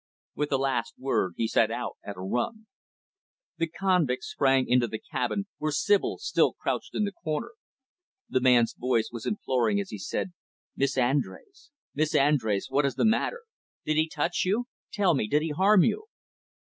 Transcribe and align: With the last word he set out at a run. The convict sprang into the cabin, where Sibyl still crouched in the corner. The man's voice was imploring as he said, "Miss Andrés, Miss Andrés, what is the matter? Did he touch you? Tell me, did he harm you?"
With 0.33 0.49
the 0.49 0.57
last 0.57 0.95
word 0.97 1.35
he 1.37 1.47
set 1.47 1.69
out 1.69 1.95
at 2.03 2.17
a 2.17 2.21
run. 2.21 2.65
The 3.59 3.67
convict 3.67 4.23
sprang 4.23 4.67
into 4.67 4.87
the 4.87 4.97
cabin, 4.97 5.45
where 5.59 5.71
Sibyl 5.71 6.17
still 6.17 6.53
crouched 6.53 6.95
in 6.95 7.03
the 7.03 7.11
corner. 7.11 7.51
The 8.27 8.41
man's 8.41 8.73
voice 8.73 9.09
was 9.11 9.27
imploring 9.27 9.79
as 9.79 9.91
he 9.91 9.99
said, 9.99 10.33
"Miss 10.75 10.97
Andrés, 10.97 11.69
Miss 11.93 12.15
Andrés, 12.15 12.63
what 12.67 12.83
is 12.87 12.95
the 12.95 13.05
matter? 13.05 13.43
Did 13.85 13.97
he 13.97 14.09
touch 14.09 14.41
you? 14.43 14.65
Tell 14.91 15.13
me, 15.13 15.27
did 15.27 15.43
he 15.43 15.51
harm 15.51 15.83
you?" 15.83 16.05